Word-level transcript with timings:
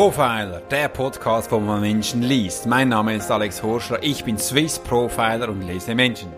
Profiler, 0.00 0.62
der 0.70 0.88
Podcast, 0.88 1.52
wo 1.52 1.60
man 1.60 1.82
Menschen 1.82 2.22
liest. 2.22 2.64
Mein 2.64 2.88
Name 2.88 3.16
ist 3.16 3.30
Alex 3.30 3.62
Horschler, 3.62 4.02
ich 4.02 4.24
bin 4.24 4.38
Swiss 4.38 4.78
Profiler 4.78 5.50
und 5.50 5.60
lese 5.60 5.94
Menschen. 5.94 6.32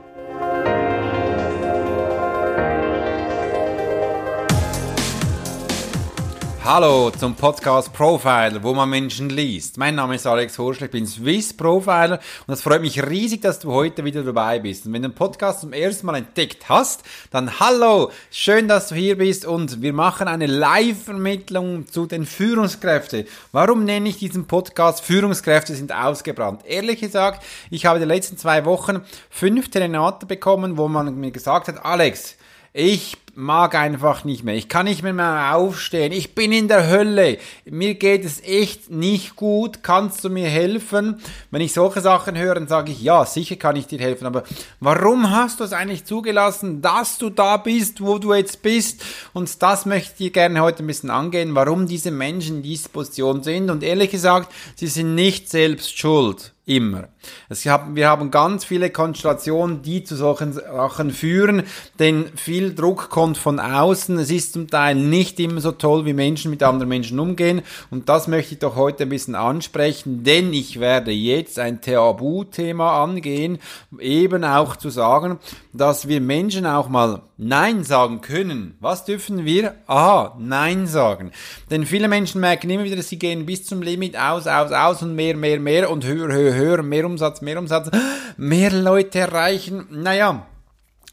Hallo 6.65 7.11
zum 7.11 7.35
Podcast 7.35 7.93
Profiler, 7.93 8.63
wo 8.63 8.73
man 8.73 8.89
Menschen 8.89 9.31
liest. 9.31 9.79
Mein 9.79 9.97
Name 9.97 10.15
ist 10.15 10.29
Alex 10.29 10.57
Horschler, 10.57 10.87
ich 10.87 10.93
bin 10.93 11.09
Swiss 11.09 11.53
Profiler 11.53 12.21
und 12.47 12.55
es 12.55 12.63
freut 12.63 12.83
mich 12.83 13.03
riesig, 13.03 13.43
dass 13.43 13.59
du 13.59 13.73
heute 13.73 14.05
wieder 14.05 14.23
dabei 14.23 14.61
bist. 14.61 14.87
Und 14.87 14.93
wenn 14.93 15.03
du 15.03 15.09
den 15.09 15.15
Podcast 15.17 15.63
zum 15.63 15.73
ersten 15.73 16.07
Mal 16.07 16.15
entdeckt 16.15 16.69
hast, 16.69 17.03
dann 17.33 17.59
hallo, 17.59 18.13
schön, 18.31 18.69
dass 18.69 18.91
du 18.91 18.95
hier 18.95 19.19
bist 19.19 19.45
und 19.45 19.83
wir 19.83 19.93
machen 19.93 20.29
eine 20.29 20.47
Live-Vermittlung 20.47 21.89
zu 21.89 22.07
den 22.07 22.25
Führungskräften. 22.25 23.27
Warum 23.51 23.85
nenne 23.85 24.09
ich 24.09 24.19
diesen 24.19 24.47
Podcast 24.47 25.03
Führungskräfte 25.03 25.75
sind 25.75 25.93
ausgebrannt? 25.93 26.65
Ehrlich 26.65 27.01
gesagt, 27.01 27.45
ich 27.71 27.87
habe 27.87 27.99
die 27.99 28.05
letzten 28.05 28.39
zwei 28.39 28.65
Wochen 28.65 29.01
fünf 29.31 29.69
Telefonate 29.69 30.27
bekommen, 30.27 30.77
wo 30.77 30.87
man 30.87 31.13
mir 31.19 31.33
gesagt 31.33 31.67
hat, 31.67 31.85
Alex, 31.85 32.37
ich 32.73 33.22
mag 33.35 33.75
einfach 33.75 34.25
nicht 34.25 34.45
mehr. 34.45 34.55
Ich 34.55 34.69
kann 34.69 34.87
nicht 34.87 35.03
mehr, 35.03 35.13
mehr 35.13 35.55
aufstehen. 35.55 36.13
Ich 36.13 36.35
bin 36.35 36.53
in 36.53 36.69
der 36.69 36.89
Hölle. 36.89 37.39
Mir 37.65 37.95
geht 37.95 38.25
es 38.25 38.43
echt 38.43 38.91
nicht 38.91 39.37
gut. 39.37 39.83
Kannst 39.83 40.23
du 40.25 40.29
mir 40.29 40.49
helfen? 40.49 41.21
Wenn 41.51 41.63
ich 41.63 41.73
solche 41.73 42.01
Sachen 42.01 42.37
höre, 42.37 42.55
dann 42.55 42.69
sage 42.69 42.93
ich, 42.93 43.03
ja, 43.03 43.25
sicher 43.25 43.57
kann 43.57 43.77
ich 43.77 43.87
dir 43.87 43.99
helfen. 43.99 44.27
Aber 44.27 44.45
warum 44.81 45.31
hast 45.31 45.61
du 45.61 45.65
es 45.65 45.73
eigentlich 45.73 46.05
zugelassen, 46.05 46.83
dass 46.83 47.19
du 47.19 47.31
da 47.31 47.57
bist, 47.57 48.03
wo 48.03 48.19
du 48.19 48.35
jetzt 48.35 48.63
bist? 48.63 49.03
Und 49.33 49.63
das 49.63 49.87
möchte 49.87 50.11
ich 50.11 50.17
dir 50.17 50.31
gerne 50.31 50.61
heute 50.61 50.83
ein 50.83 50.87
bisschen 50.87 51.11
angehen, 51.11 51.55
warum 51.55 51.87
diese 51.87 52.11
Menschen 52.11 52.57
in 52.57 52.63
dieser 52.63 52.91
Position 52.91 53.43
sind. 53.43 53.71
Und 53.71 53.83
ehrlich 53.83 54.11
gesagt, 54.11 54.53
sie 54.77 54.89
sind 54.89 55.15
nicht 55.15 55.49
selbst 55.49 55.99
schuld. 55.99 56.53
Immer. 56.65 57.09
Es 57.49 57.67
haben, 57.67 57.97
wir 57.97 58.09
haben 58.09 58.31
ganz 58.31 58.65
viele 58.65 58.91
Konstellationen, 58.91 59.83
die 59.83 60.05
zu 60.05 60.15
solchen 60.15 60.53
Sachen 60.53 61.11
führen, 61.11 61.65
denn 61.99 62.27
viel 62.37 62.73
Druck 62.73 63.11
kommt 63.11 63.37
von 63.37 63.59
außen. 63.59 64.17
Es 64.21 64.31
ist 64.31 64.53
zum 64.53 64.69
Teil 64.71 64.95
nicht 64.95 65.41
immer 65.41 65.61
so 65.61 65.73
toll, 65.73 66.07
wie 66.07 66.13
Menschen 66.13 66.53
mit 66.53 66.63
anderen 66.63 66.89
Menschen 66.89 67.19
umgehen. 67.19 67.63
Und 67.91 68.09
das 68.09 68.29
möchte 68.29 68.55
ich 68.55 68.61
doch 68.61 68.77
heute 68.77 69.03
ein 69.03 69.09
bisschen 69.09 69.35
ansprechen, 69.35 70.23
denn 70.23 70.53
ich 70.53 70.79
werde 70.79 71.11
jetzt 71.11 71.59
ein 71.59 71.81
Tabuthema 71.81 73.03
angehen, 73.03 73.59
eben 73.99 74.45
auch 74.45 74.77
zu 74.77 74.89
sagen, 74.91 75.41
dass 75.73 76.07
wir 76.07 76.21
Menschen 76.21 76.65
auch 76.65 76.89
mal 76.89 77.23
Nein 77.39 77.83
sagen 77.83 78.21
können. 78.21 78.77
Was 78.79 79.05
dürfen 79.05 79.45
wir? 79.45 79.75
Aha, 79.89 80.37
Nein 80.39 80.87
sagen. 80.87 81.33
Denn 81.71 81.87
viele 81.87 82.07
Menschen 82.07 82.41
merken 82.41 82.71
immer 82.71 82.85
wieder, 82.85 83.03
sie 83.03 83.19
gehen 83.19 83.47
bis 83.47 83.65
zum 83.65 83.83
Limit 83.83 84.17
aus, 84.17 84.47
aus, 84.47 84.71
aus 84.71 85.03
und 85.03 85.17
mehr, 85.17 85.37
mehr, 85.37 85.59
mehr 85.59 85.91
und 85.91 86.07
höher, 86.07 86.33
höher, 86.33 86.52
höher, 86.55 86.83
mehr 86.83 87.07
Umsatz, 87.07 87.41
mehr 87.41 87.59
Umsatz, 87.59 87.91
mehr 88.37 88.71
Leute 88.71 89.21
erreichen. 89.21 89.87
Naja, 89.91 90.47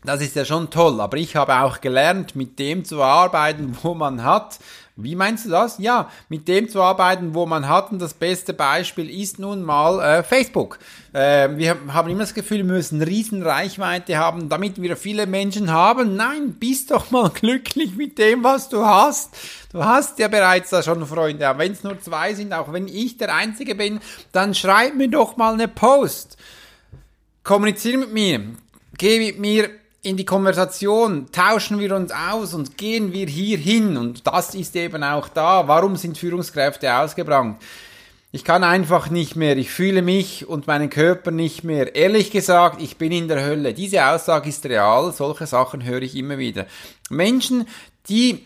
das 0.04 0.22
ist 0.22 0.36
ja 0.36 0.46
schon 0.46 0.70
toll, 0.70 1.02
aber 1.02 1.18
ich 1.18 1.36
habe 1.36 1.60
auch 1.60 1.82
gelernt, 1.82 2.36
mit 2.36 2.58
dem 2.58 2.86
zu 2.86 3.04
arbeiten, 3.04 3.78
wo 3.82 3.94
man 3.94 4.24
hat. 4.24 4.60
Wie 5.04 5.16
meinst 5.16 5.46
du 5.46 5.50
das? 5.50 5.78
Ja, 5.80 6.10
mit 6.28 6.48
dem 6.48 6.70
zu 6.70 6.82
arbeiten, 6.82 7.34
wo 7.34 7.46
man 7.46 7.68
hat. 7.68 7.92
Und 7.92 8.00
das 8.00 8.14
beste 8.14 8.54
Beispiel 8.54 9.10
ist 9.10 9.40
nun 9.40 9.64
mal 9.64 10.00
äh, 10.02 10.24
Facebook. 10.24 10.80
Äh, 11.14 11.50
wir 11.58 11.78
haben 11.90 12.10
immer 12.10 12.22
das 12.22 12.34
Gefühl, 12.34 12.58
wir 12.58 12.66
müssen 12.66 13.02
riesen 13.02 13.42
Reichweite 13.42 14.18
haben, 14.18 14.50
damit 14.50 14.82
wir 14.82 14.98
viele 14.98 15.26
Menschen 15.28 15.72
haben. 15.72 16.16
Nein, 16.16 16.54
bist 16.60 16.92
doch 16.92 17.12
mal 17.12 17.30
glücklich 17.34 17.96
mit 17.96 18.18
dem, 18.18 18.44
was 18.44 18.70
du 18.70 18.86
hast. 18.86 19.36
Du 19.72 19.84
hast 19.84 20.20
ja 20.20 20.28
bereits 20.28 20.72
da 20.72 20.84
schon 20.84 21.06
Freunde. 21.06 21.54
Wenn 21.58 21.72
es 21.72 21.84
nur 21.84 22.00
zwei 22.02 22.34
sind, 22.34 22.54
auch 22.54 22.74
wenn 22.74 22.88
ich 22.88 23.18
der 23.18 23.34
Einzige 23.34 23.76
bin, 23.76 24.00
dann 24.32 24.54
schreib 24.54 24.96
mir 24.96 25.10
doch 25.10 25.38
mal 25.38 25.54
eine 25.54 25.68
Post. 25.68 26.38
Kommuniziere 27.44 27.98
mit 27.98 28.14
mir. 28.14 28.42
Geh 28.98 29.20
mit 29.20 29.40
mir 29.40 29.79
in 30.02 30.16
die 30.16 30.26
Konversation, 30.26 31.28
tauschen 31.32 31.80
wir 31.80 31.96
uns 31.96 32.12
aus 32.12 32.54
und 32.54 32.78
gehen 32.78 33.12
wir 33.12 33.28
hier 33.28 33.58
hin. 33.58 33.98
Und 33.98 34.26
das 34.26 34.56
ist 34.56 34.76
eben 34.76 35.04
auch 35.04 35.28
da. 35.28 35.68
Warum 35.68 35.96
sind 35.96 36.18
Führungskräfte 36.18 36.94
ausgebrannt? 36.94 37.62
Ich 38.32 38.44
kann 38.44 38.64
einfach 38.64 39.10
nicht 39.10 39.36
mehr. 39.36 39.58
Ich 39.58 39.72
fühle 39.72 40.02
mich 40.02 40.48
und 40.48 40.68
meinen 40.68 40.90
Körper 40.90 41.32
nicht 41.32 41.64
mehr. 41.64 41.96
Ehrlich 41.96 42.32
gesagt, 42.32 42.82
ich 42.82 42.98
bin 42.98 43.12
in 43.12 43.28
der 43.28 43.44
Hölle. 43.44 43.74
Diese 43.74 44.06
Aussage 44.06 44.50
ist 44.50 44.66
real. 44.68 45.12
Solche 45.12 45.48
Sachen 45.48 45.84
höre 45.84 46.04
ich 46.04 46.16
immer 46.16 46.38
wieder. 46.38 46.68
Menschen, 47.10 47.68
die 48.08 48.46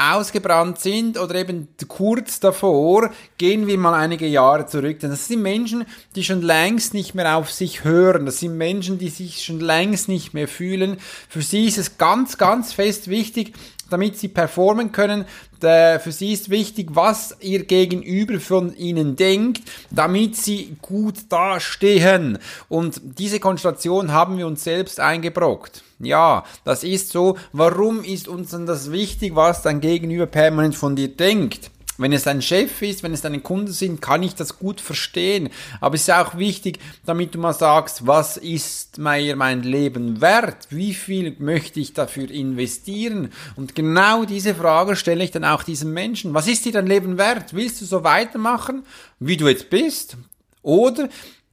ausgebrannt 0.00 0.78
sind 0.78 1.18
oder 1.18 1.34
eben 1.34 1.68
kurz 1.88 2.40
davor, 2.40 3.10
gehen 3.38 3.66
wir 3.66 3.76
mal 3.76 3.94
einige 3.94 4.26
Jahre 4.26 4.66
zurück. 4.66 5.00
Denn 5.00 5.10
das 5.10 5.28
sind 5.28 5.42
Menschen, 5.42 5.84
die 6.16 6.24
schon 6.24 6.42
längst 6.42 6.94
nicht 6.94 7.14
mehr 7.14 7.36
auf 7.36 7.50
sich 7.50 7.84
hören. 7.84 8.26
Das 8.26 8.38
sind 8.38 8.56
Menschen, 8.56 8.98
die 8.98 9.10
sich 9.10 9.44
schon 9.44 9.60
längst 9.60 10.08
nicht 10.08 10.32
mehr 10.32 10.48
fühlen. 10.48 10.98
Für 11.28 11.42
sie 11.42 11.66
ist 11.66 11.78
es 11.78 11.98
ganz, 11.98 12.38
ganz 12.38 12.72
fest 12.72 13.08
wichtig, 13.08 13.54
damit 13.90 14.16
sie 14.16 14.28
performen 14.28 14.92
können. 14.92 15.26
Für 15.60 16.00
sie 16.06 16.32
ist 16.32 16.48
wichtig, 16.48 16.90
was 16.92 17.36
ihr 17.40 17.64
Gegenüber 17.64 18.40
von 18.40 18.74
ihnen 18.76 19.16
denkt, 19.16 19.62
damit 19.90 20.36
sie 20.36 20.76
gut 20.80 21.16
dastehen. 21.28 22.38
Und 22.68 23.00
diese 23.18 23.40
Konstellation 23.40 24.12
haben 24.12 24.38
wir 24.38 24.46
uns 24.46 24.64
selbst 24.64 25.00
eingebrockt. 25.00 25.82
Ja, 26.00 26.44
das 26.64 26.82
ist 26.82 27.10
so. 27.10 27.36
Warum 27.52 28.02
ist 28.02 28.26
uns 28.26 28.50
denn 28.50 28.66
das 28.66 28.90
wichtig, 28.90 29.36
was 29.36 29.62
dein 29.62 29.80
Gegenüber 29.80 30.26
permanent 30.26 30.74
von 30.74 30.96
dir 30.96 31.08
denkt? 31.08 31.70
Wenn 31.98 32.14
es 32.14 32.22
dein 32.22 32.40
Chef 32.40 32.80
ist, 32.80 33.02
wenn 33.02 33.12
es 33.12 33.20
deine 33.20 33.40
Kunden 33.40 33.72
sind, 33.72 34.00
kann 34.00 34.22
ich 34.22 34.34
das 34.34 34.58
gut 34.58 34.80
verstehen. 34.80 35.50
Aber 35.82 35.96
es 35.96 36.08
ist 36.08 36.14
auch 36.14 36.38
wichtig, 36.38 36.78
damit 37.04 37.34
du 37.34 37.38
mal 37.38 37.52
sagst, 37.52 38.06
was 38.06 38.38
ist 38.38 38.96
mir 38.96 39.36
mein 39.36 39.62
Leben 39.62 40.22
wert? 40.22 40.68
Wie 40.70 40.94
viel 40.94 41.36
möchte 41.38 41.78
ich 41.78 41.92
dafür 41.92 42.30
investieren? 42.30 43.28
Und 43.54 43.74
genau 43.74 44.24
diese 44.24 44.54
Frage 44.54 44.96
stelle 44.96 45.22
ich 45.22 45.30
dann 45.30 45.44
auch 45.44 45.62
diesen 45.62 45.92
Menschen. 45.92 46.32
Was 46.32 46.48
ist 46.48 46.64
dir 46.64 46.72
dein 46.72 46.86
Leben 46.86 47.18
wert? 47.18 47.52
Willst 47.52 47.82
du 47.82 47.84
so 47.84 48.02
weitermachen, 48.02 48.82
wie 49.18 49.36
du 49.36 49.46
jetzt 49.46 49.68
bist? 49.68 50.16
Oder 50.62 51.10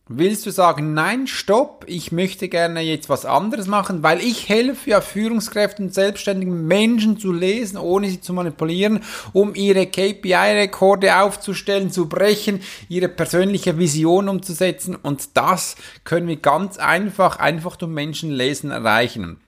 Willst 0.09 0.45
du 0.45 0.51
sagen, 0.51 0.93
nein, 0.93 1.27
stopp, 1.27 1.83
ich 1.85 2.13
möchte 2.13 2.47
gerne 2.47 2.79
jetzt 2.79 3.09
was 3.09 3.25
anderes 3.25 3.67
machen, 3.67 4.03
weil 4.03 4.21
ich 4.21 4.47
helfe 4.47 4.91
ja 4.91 5.01
Führungskräften, 5.01 5.91
selbstständigen 5.91 6.65
Menschen 6.65 7.19
zu 7.19 7.33
lesen, 7.33 7.77
ohne 7.77 8.09
sie 8.09 8.21
zu 8.21 8.31
manipulieren, 8.31 9.01
um 9.33 9.53
ihre 9.53 9.85
KPI-Rekorde 9.85 11.19
aufzustellen, 11.19 11.91
zu 11.91 12.07
brechen, 12.07 12.61
ihre 12.87 13.09
persönliche 13.09 13.77
Vision 13.77 14.29
umzusetzen 14.29 14.95
und 14.95 15.35
das 15.35 15.75
können 16.05 16.29
wir 16.29 16.37
ganz 16.37 16.77
einfach, 16.77 17.39
einfach 17.39 17.75
durch 17.75 17.91
Menschenlesen 17.91 18.71
erreichen. 18.71 19.41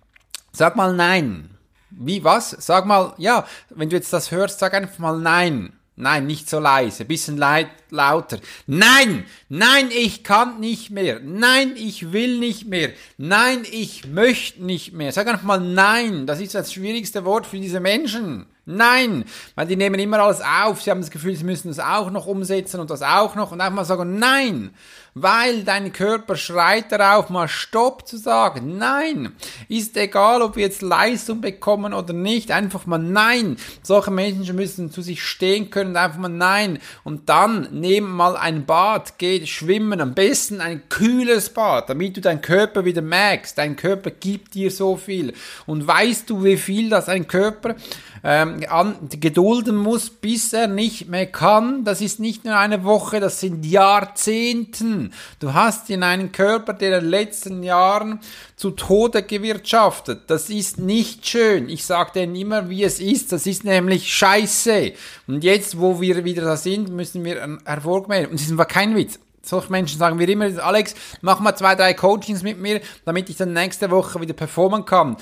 Sag 0.51 0.75
mal 0.75 0.93
nein. 0.93 1.51
Wie 1.89 2.23
was? 2.25 2.51
Sag 2.51 2.85
mal, 2.85 3.13
ja, 3.17 3.45
wenn 3.69 3.89
du 3.89 3.95
jetzt 3.95 4.11
das 4.11 4.31
hörst, 4.31 4.59
sag 4.59 4.73
einfach 4.73 4.99
mal 4.99 5.17
nein. 5.17 5.78
Nein, 6.01 6.27
nicht 6.27 6.49
so 6.49 6.59
leise, 6.59 7.03
bisschen 7.03 7.37
lauter. 7.89 8.39
Nein, 8.67 9.25
nein, 9.49 9.89
ich 9.91 10.23
kann 10.23 10.61
nicht 10.61 10.91
mehr. 10.91 11.19
Nein, 11.19 11.73
ich 11.75 12.13
will 12.13 12.39
nicht 12.39 12.67
mehr. 12.67 12.91
Nein, 13.17 13.65
ich 13.69 14.07
möchte 14.07 14.63
nicht 14.63 14.93
mehr. 14.93 15.11
Sag 15.11 15.27
einfach 15.27 15.43
mal 15.43 15.59
nein. 15.59 16.25
Das 16.25 16.39
ist 16.39 16.55
das 16.55 16.71
schwierigste 16.71 17.25
Wort 17.25 17.45
für 17.45 17.59
diese 17.59 17.81
Menschen. 17.81 18.45
Nein, 18.65 19.25
weil 19.55 19.67
die 19.67 19.75
nehmen 19.75 19.99
immer 19.99 20.19
alles 20.19 20.39
auf. 20.41 20.81
Sie 20.81 20.89
haben 20.89 21.01
das 21.01 21.11
Gefühl, 21.11 21.35
sie 21.35 21.43
müssen 21.43 21.67
das 21.67 21.79
auch 21.79 22.11
noch 22.11 22.27
umsetzen 22.27 22.79
und 22.79 22.89
das 22.91 23.01
auch 23.01 23.35
noch 23.35 23.51
und 23.51 23.59
einfach 23.59 23.75
mal 23.75 23.83
sagen 23.83 24.19
nein, 24.19 24.69
weil 25.13 25.63
dein 25.63 25.91
Körper 25.93 26.35
schreit 26.35 26.91
darauf, 26.91 27.29
mal 27.29 27.47
Stopp 27.47 28.07
zu 28.07 28.17
sagen. 28.17 28.77
Nein, 28.77 29.33
ist 29.67 29.97
egal, 29.97 30.41
ob 30.41 30.55
wir 30.55 30.63
jetzt 30.63 30.81
Leistung 30.81 31.41
bekommen 31.41 31.93
oder 31.93 32.13
nicht. 32.13 32.51
Einfach 32.51 32.85
mal 32.85 32.99
nein. 32.99 33.57
Solche 33.83 34.11
Menschen 34.11 34.55
müssen 34.55 34.91
zu 34.91 35.01
sich 35.01 35.23
stehen 35.23 35.69
können. 35.69 35.97
Einfach 35.97 36.19
mal 36.19 36.29
nein. 36.29 36.79
Und 37.03 37.29
dann 37.29 37.67
nehm 37.71 38.09
mal 38.09 38.37
ein 38.37 38.65
Bad, 38.65 39.17
geh 39.17 39.45
schwimmen. 39.45 40.01
Am 40.01 40.13
besten 40.13 40.61
ein 40.61 40.87
kühles 40.89 41.49
Bad, 41.49 41.89
damit 41.89 42.17
du 42.17 42.21
deinen 42.21 42.41
Körper 42.41 42.85
wieder 42.85 43.01
merkst. 43.01 43.57
Dein 43.57 43.75
Körper 43.75 44.11
gibt 44.11 44.53
dir 44.53 44.71
so 44.71 44.97
viel. 44.97 45.33
Und 45.65 45.85
weißt 45.85 46.29
du, 46.29 46.43
wie 46.43 46.57
viel 46.57 46.89
das 46.89 47.09
ein 47.09 47.27
Körper 47.27 47.75
ähm, 48.23 48.63
an, 48.69 48.95
gedulden 49.09 49.75
muss, 49.75 50.09
bis 50.09 50.53
er 50.53 50.67
nicht 50.67 51.07
mehr 51.07 51.25
kann. 51.25 51.83
Das 51.83 52.01
ist 52.01 52.19
nicht 52.19 52.45
nur 52.45 52.57
eine 52.57 52.83
Woche, 52.83 53.19
das 53.19 53.39
sind 53.39 53.65
Jahrzehnten. 53.65 54.98
Du 55.39 55.53
hast 55.53 55.89
in 55.89 56.03
einen 56.03 56.31
Körper, 56.31 56.73
der 56.73 56.97
in 56.97 57.03
den 57.05 57.09
letzten 57.09 57.63
Jahren 57.63 58.19
zu 58.55 58.71
Tode 58.71 59.23
gewirtschaftet. 59.23 60.23
Das 60.27 60.49
ist 60.49 60.79
nicht 60.79 61.25
schön. 61.25 61.69
Ich 61.69 61.85
sage 61.85 62.11
denen 62.13 62.35
immer, 62.35 62.69
wie 62.69 62.83
es 62.83 62.99
ist. 62.99 63.31
Das 63.31 63.45
ist 63.45 63.63
nämlich 63.63 64.13
scheiße. 64.13 64.93
Und 65.27 65.43
jetzt, 65.43 65.79
wo 65.79 66.01
wir 66.01 66.23
wieder 66.23 66.43
da 66.43 66.57
sind, 66.57 66.89
müssen 66.89 67.23
wir 67.23 67.43
einen 67.43 67.65
Erfolg 67.65 68.07
melden. 68.07 68.31
Und 68.31 68.41
das 68.41 68.57
war 68.57 68.65
kein 68.65 68.95
Witz. 68.95 69.19
Solche 69.41 69.71
Menschen 69.71 69.97
sagen 69.97 70.17
mir 70.17 70.29
immer, 70.29 70.63
Alex, 70.63 70.93
mach 71.21 71.39
mal 71.39 71.55
zwei, 71.55 71.73
drei 71.73 71.93
Coachings 71.93 72.43
mit 72.43 72.59
mir, 72.59 72.81
damit 73.05 73.29
ich 73.29 73.37
dann 73.37 73.53
nächste 73.53 73.89
Woche 73.89 74.21
wieder 74.21 74.33
performen 74.33 74.85
kann. 74.85 75.17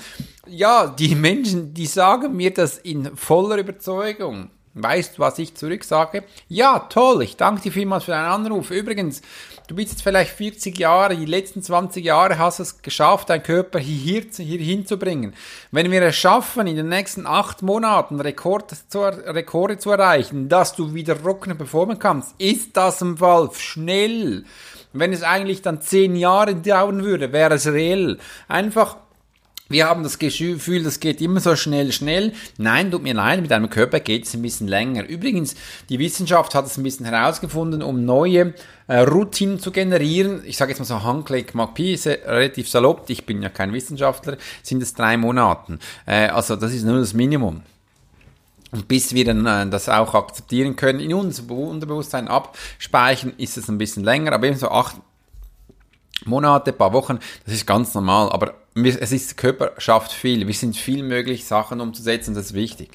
Ja, 0.46 0.86
die 0.86 1.14
Menschen, 1.14 1.72
die 1.72 1.86
sagen 1.86 2.36
mir 2.36 2.52
das 2.52 2.78
in 2.78 3.16
voller 3.16 3.56
Überzeugung. 3.56 4.50
Weißt 4.80 5.18
was 5.18 5.38
ich 5.38 5.56
zurücksage? 5.56 6.22
Ja, 6.48 6.78
toll, 6.78 7.22
ich 7.22 7.36
danke 7.36 7.62
dir 7.62 7.72
vielmals 7.72 8.04
für 8.04 8.12
deinen 8.12 8.46
Anruf. 8.46 8.70
Übrigens, 8.70 9.22
du 9.66 9.74
bist 9.74 9.90
jetzt 9.90 10.02
vielleicht 10.02 10.30
40 10.30 10.78
Jahre, 10.78 11.16
die 11.16 11.24
letzten 11.24 11.62
20 11.62 12.04
Jahre 12.04 12.38
hast 12.38 12.60
es 12.60 12.80
geschafft, 12.80 13.28
deinen 13.28 13.42
Körper 13.42 13.80
hier, 13.80 14.22
hier 14.36 14.58
hinzubringen. 14.58 15.34
Wenn 15.72 15.90
wir 15.90 16.02
es 16.02 16.16
schaffen, 16.16 16.68
in 16.68 16.76
den 16.76 16.88
nächsten 16.88 17.26
acht 17.26 17.62
Monaten 17.62 18.20
Rekorde 18.20 18.76
zu, 18.88 19.00
Rekorde 19.00 19.78
zu 19.78 19.90
erreichen, 19.90 20.48
dass 20.48 20.76
du 20.76 20.94
wieder 20.94 21.20
rocken 21.22 21.56
performen 21.56 21.98
kannst, 21.98 22.34
ist 22.38 22.76
das 22.76 23.02
im 23.02 23.16
Fall 23.16 23.50
schnell. 23.54 24.44
Wenn 24.92 25.12
es 25.12 25.24
eigentlich 25.24 25.60
dann 25.60 25.82
zehn 25.82 26.14
Jahre 26.14 26.54
dauern 26.54 27.02
würde, 27.02 27.32
wäre 27.32 27.54
es 27.54 27.66
reell. 27.66 28.18
Einfach 28.46 28.96
wir 29.68 29.86
haben 29.86 30.02
das 30.02 30.18
Gefühl, 30.18 30.82
das 30.82 30.98
geht 31.00 31.20
immer 31.20 31.40
so 31.40 31.54
schnell, 31.54 31.92
schnell. 31.92 32.32
Nein, 32.56 32.90
tut 32.90 33.02
mir 33.02 33.14
leid, 33.14 33.42
mit 33.42 33.52
einem 33.52 33.68
Körper 33.68 34.00
geht 34.00 34.24
es 34.24 34.34
ein 34.34 34.42
bisschen 34.42 34.66
länger. 34.66 35.06
Übrigens, 35.06 35.54
die 35.90 35.98
Wissenschaft 35.98 36.54
hat 36.54 36.66
es 36.66 36.78
ein 36.78 36.82
bisschen 36.82 37.04
herausgefunden, 37.04 37.82
um 37.82 38.04
neue 38.04 38.54
äh, 38.86 39.00
Routinen 39.00 39.58
zu 39.58 39.70
generieren. 39.70 40.42
Ich 40.46 40.56
sage 40.56 40.70
jetzt 40.70 40.78
mal 40.78 40.86
so 40.86 41.02
Handklick 41.02 41.54
Mapi, 41.54 41.92
ist 41.92 42.06
relativ 42.06 42.68
salopp, 42.68 43.10
ich 43.10 43.26
bin 43.26 43.42
ja 43.42 43.50
kein 43.50 43.72
Wissenschaftler, 43.72 44.38
sind 44.62 44.82
es 44.82 44.94
drei 44.94 45.16
Monaten. 45.18 45.80
Äh, 46.06 46.28
also 46.28 46.56
das 46.56 46.72
ist 46.72 46.84
nur 46.84 46.98
das 46.98 47.12
Minimum. 47.12 47.62
Und 48.70 48.88
bis 48.88 49.14
wir 49.14 49.24
dann 49.24 49.46
äh, 49.46 49.68
das 49.68 49.88
auch 49.88 50.14
akzeptieren 50.14 50.76
können, 50.76 51.00
in 51.00 51.12
unser 51.12 51.50
Unterbewusstsein 51.50 52.28
abspeichern, 52.28 53.34
ist 53.36 53.58
es 53.58 53.68
ein 53.68 53.78
bisschen 53.78 54.04
länger, 54.04 54.32
aber 54.32 54.46
eben 54.46 54.56
so 54.56 54.70
acht 54.70 54.96
Monate, 56.24 56.72
paar 56.72 56.92
Wochen, 56.92 57.18
das 57.44 57.54
ist 57.54 57.66
ganz 57.66 57.94
normal. 57.94 58.30
Aber 58.30 58.54
es 58.84 59.12
ist, 59.12 59.36
Körper 59.36 59.72
schafft 59.78 60.12
viel. 60.12 60.46
Wir 60.46 60.54
sind 60.54 60.76
viel 60.76 61.02
möglich, 61.02 61.44
Sachen 61.46 61.80
umzusetzen, 61.80 62.34
das 62.34 62.46
ist 62.46 62.54
wichtig. 62.54 62.90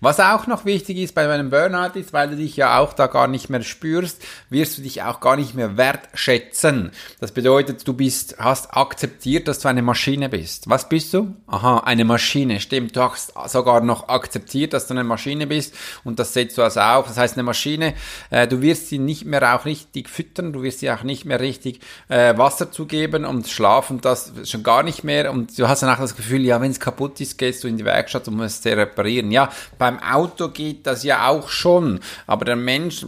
Was 0.00 0.20
auch 0.20 0.46
noch 0.46 0.64
wichtig 0.64 0.98
ist 0.98 1.14
bei 1.14 1.26
meinem 1.26 1.50
Burnout 1.50 1.98
ist, 1.98 2.12
weil 2.12 2.30
du 2.30 2.36
dich 2.36 2.56
ja 2.56 2.78
auch 2.78 2.92
da 2.92 3.06
gar 3.06 3.28
nicht 3.28 3.50
mehr 3.50 3.62
spürst, 3.62 4.22
wirst 4.50 4.78
du 4.78 4.82
dich 4.82 5.02
auch 5.02 5.20
gar 5.20 5.36
nicht 5.36 5.54
mehr 5.54 5.76
wertschätzen. 5.76 6.90
Das 7.20 7.32
bedeutet, 7.32 7.86
du 7.86 7.92
bist, 7.92 8.36
hast 8.38 8.76
akzeptiert, 8.76 9.48
dass 9.48 9.58
du 9.60 9.68
eine 9.68 9.82
Maschine 9.82 10.28
bist. 10.28 10.68
Was 10.68 10.88
bist 10.88 11.12
du? 11.14 11.34
Aha, 11.46 11.78
eine 11.80 12.04
Maschine. 12.04 12.60
Stimmt, 12.60 12.96
du 12.96 13.02
hast 13.02 13.32
sogar 13.48 13.80
noch 13.80 14.08
akzeptiert, 14.08 14.72
dass 14.72 14.86
du 14.86 14.94
eine 14.94 15.04
Maschine 15.04 15.46
bist 15.46 15.74
und 16.04 16.18
das 16.18 16.32
setzt 16.32 16.58
du 16.58 16.62
also 16.62 16.80
auch. 16.80 17.06
Das 17.06 17.16
heißt, 17.16 17.34
eine 17.34 17.42
Maschine, 17.42 17.94
äh, 18.30 18.46
du 18.46 18.62
wirst 18.62 18.88
sie 18.88 18.98
nicht 18.98 19.24
mehr 19.24 19.54
auch 19.54 19.64
richtig 19.64 20.08
füttern, 20.08 20.52
du 20.52 20.62
wirst 20.62 20.80
sie 20.80 20.90
auch 20.90 21.02
nicht 21.02 21.24
mehr 21.24 21.40
richtig 21.40 21.80
äh, 22.08 22.36
Wasser 22.38 22.70
zugeben 22.70 23.24
und 23.24 23.48
schlafen, 23.48 24.00
das 24.00 24.32
schon 24.44 24.62
gar 24.62 24.82
nicht 24.82 25.04
mehr 25.04 25.25
und 25.30 25.58
du 25.58 25.68
hast 25.68 25.82
dann 25.82 25.90
auch 25.90 26.00
das 26.00 26.16
Gefühl, 26.16 26.44
ja, 26.44 26.60
wenn 26.60 26.70
es 26.70 26.80
kaputt 26.80 27.20
ist, 27.20 27.38
gehst 27.38 27.64
du 27.64 27.68
in 27.68 27.76
die 27.76 27.84
Werkstatt 27.84 28.28
und 28.28 28.36
musst 28.36 28.64
es 28.64 28.76
reparieren. 28.76 29.30
Ja, 29.30 29.50
beim 29.78 29.98
Auto 30.00 30.48
geht 30.48 30.86
das 30.86 31.02
ja 31.02 31.28
auch 31.28 31.48
schon, 31.48 32.00
aber 32.26 32.44
der 32.44 32.56
Mensch 32.56 33.06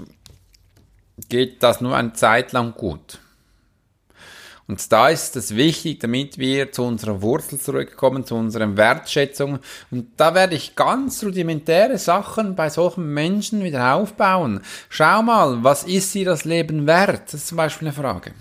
geht 1.29 1.63
das 1.63 1.81
nur 1.81 1.97
eine 1.97 2.13
Zeit 2.13 2.53
lang 2.53 2.75
gut. 2.75 3.19
Und 4.69 4.93
da 4.93 5.09
ist 5.09 5.35
es 5.35 5.57
wichtig, 5.57 6.01
damit 6.01 6.37
wir 6.37 6.71
zu 6.73 6.83
unserer 6.83 7.23
Wurzel 7.23 7.59
zurückkommen, 7.59 8.27
zu 8.27 8.35
unserer 8.35 8.77
Wertschätzung. 8.77 9.61
Und 9.91 10.09
da 10.19 10.35
werde 10.35 10.57
ich 10.57 10.77
ganz 10.77 11.25
rudimentäre 11.25 11.97
Sachen 11.97 12.55
bei 12.55 12.69
solchen 12.69 13.15
Menschen 13.15 13.65
wieder 13.65 13.95
aufbauen. 13.95 14.61
Schau 14.91 15.23
mal, 15.23 15.65
was 15.65 15.85
ist 15.85 16.15
dir 16.15 16.27
das 16.27 16.45
Leben 16.45 16.87
wert? 16.87 17.23
Das 17.29 17.35
ist 17.35 17.47
zum 17.49 17.57
Beispiel 17.57 17.89
eine 17.89 17.97
Frage. 17.97 18.33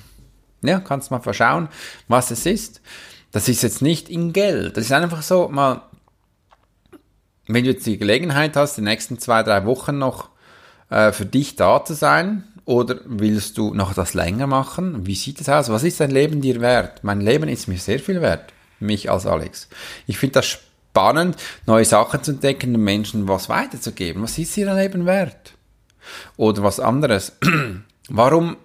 Ja, 0.64 0.82
kannst 0.82 1.12
mal 1.12 1.22
verschauen, 1.22 1.70
was 2.10 2.30
es 2.30 2.46
ist. 2.46 2.82
Das 3.38 3.48
ist 3.48 3.62
jetzt 3.62 3.84
nicht 3.84 4.10
in 4.10 4.34
Geld. 4.34 4.78
Das 4.78 4.86
ist 4.86 4.92
einfach 4.92 5.22
so, 5.22 5.48
mal, 5.48 5.84
wenn 7.46 7.66
du 7.66 7.70
jetzt 7.70 7.86
die 7.86 8.00
Gelegenheit 8.00 8.56
hast, 8.56 8.78
die 8.78 8.82
nächsten 8.82 9.20
zwei, 9.20 9.44
drei 9.44 9.64
Wochen 9.68 10.00
noch 10.00 10.30
äh, 10.90 11.12
für 11.12 11.28
dich 11.28 11.56
da 11.56 11.86
zu 11.86 11.94
sein, 11.94 12.46
oder 12.66 13.00
willst 13.06 13.60
du 13.60 13.76
noch 13.76 13.94
das 13.94 14.16
länger 14.16 14.48
machen? 14.48 15.06
Wie 15.06 15.14
sieht 15.14 15.40
es 15.40 15.50
aus? 15.50 15.70
Was 15.70 15.84
ist 15.84 16.00
dein 16.00 16.10
Leben 16.10 16.42
dir 16.42 16.62
wert? 16.62 17.04
Mein 17.04 17.22
Leben 17.22 17.48
ist 17.48 17.68
mir 17.68 17.78
sehr 17.78 18.00
viel 18.00 18.24
wert. 18.24 18.54
Mich 18.80 19.12
als 19.12 19.28
Alex. 19.28 19.70
Ich 20.08 20.18
finde 20.18 20.34
das 20.34 20.48
spannend, 20.48 21.36
neue 21.68 21.86
Sachen 21.86 22.24
zu 22.24 22.32
entdecken, 22.32 22.74
den 22.74 22.84
Menschen 22.84 23.28
was 23.28 23.50
weiterzugeben. 23.50 24.24
Was 24.24 24.40
ist 24.40 24.58
ihr 24.58 24.74
Leben 24.74 25.06
wert? 25.06 25.54
Oder 26.38 26.64
was 26.64 26.80
anderes. 26.80 27.34
warum, 28.10 28.58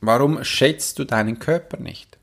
warum 0.00 0.44
schätzt 0.44 0.98
du 0.98 1.04
deinen 1.04 1.38
Körper 1.38 1.76
nicht? 1.76 2.16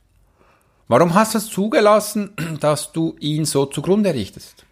Warum 0.88 1.14
hast 1.14 1.34
du 1.34 1.38
es 1.38 1.50
zugelassen, 1.50 2.32
dass 2.60 2.92
du 2.92 3.16
ihn 3.20 3.46
so 3.46 3.66
zugrunde 3.66 4.14
richtest? 4.14 4.66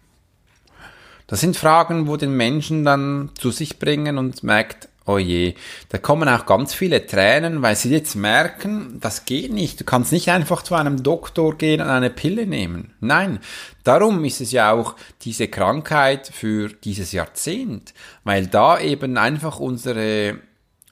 Das 1.26 1.40
sind 1.40 1.56
Fragen, 1.56 2.08
wo 2.08 2.16
den 2.16 2.36
Menschen 2.36 2.84
dann 2.84 3.30
zu 3.38 3.50
sich 3.50 3.78
bringen 3.78 4.18
und 4.18 4.42
merkt, 4.42 4.88
oh 5.06 5.18
je, 5.18 5.54
da 5.88 5.98
kommen 5.98 6.28
auch 6.28 6.46
ganz 6.46 6.74
viele 6.74 7.06
Tränen, 7.06 7.62
weil 7.62 7.74
sie 7.76 7.90
jetzt 7.90 8.14
merken, 8.14 8.98
das 9.00 9.24
geht 9.24 9.52
nicht. 9.52 9.80
Du 9.80 9.84
kannst 9.84 10.12
nicht 10.12 10.28
einfach 10.28 10.62
zu 10.62 10.74
einem 10.74 11.02
Doktor 11.02 11.56
gehen 11.56 11.80
und 11.80 11.88
eine 11.88 12.10
Pille 12.10 12.46
nehmen. 12.46 12.94
Nein, 13.00 13.40
darum 13.84 14.24
ist 14.24 14.40
es 14.40 14.52
ja 14.52 14.72
auch 14.72 14.94
diese 15.22 15.48
Krankheit 15.48 16.30
für 16.32 16.68
dieses 16.68 17.12
Jahrzehnt, 17.12 17.94
weil 18.24 18.46
da 18.46 18.78
eben 18.78 19.16
einfach 19.16 19.58
unsere 19.58 20.38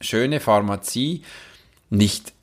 schöne 0.01 0.39
Pharmazie 0.39 1.23
nicht 1.89 2.33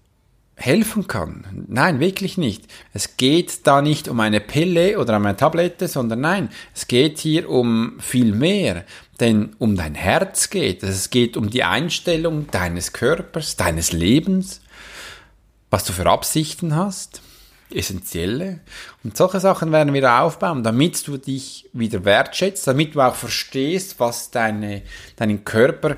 helfen 0.58 1.06
kann. 1.06 1.66
Nein, 1.68 2.00
wirklich 2.00 2.36
nicht. 2.36 2.64
Es 2.92 3.16
geht 3.16 3.66
da 3.66 3.80
nicht 3.80 4.08
um 4.08 4.18
eine 4.18 4.40
Pille 4.40 4.98
oder 4.98 5.16
um 5.16 5.24
eine 5.24 5.36
Tablette, 5.36 5.86
sondern 5.86 6.20
nein, 6.20 6.50
es 6.74 6.88
geht 6.88 7.18
hier 7.18 7.48
um 7.48 7.98
viel 8.00 8.34
mehr. 8.34 8.84
Denn 9.20 9.54
um 9.58 9.76
dein 9.76 9.94
Herz 9.94 10.50
geht 10.50 10.82
es. 10.82 10.90
Es 10.90 11.10
geht 11.10 11.36
um 11.36 11.48
die 11.48 11.62
Einstellung 11.62 12.48
deines 12.50 12.92
Körpers, 12.92 13.56
deines 13.56 13.92
Lebens, 13.92 14.60
was 15.70 15.84
du 15.84 15.92
für 15.92 16.06
Absichten 16.06 16.74
hast, 16.74 17.22
essentielle. 17.70 18.60
Und 19.04 19.16
solche 19.16 19.38
Sachen 19.38 19.70
werden 19.70 19.94
wir 19.94 20.20
aufbauen, 20.20 20.64
damit 20.64 21.06
du 21.06 21.18
dich 21.18 21.68
wieder 21.72 22.04
wertschätzt, 22.04 22.66
damit 22.66 22.96
du 22.96 23.00
auch 23.00 23.14
verstehst, 23.14 24.00
was 24.00 24.32
deine, 24.32 24.82
deinen 25.14 25.44
Körper 25.44 25.96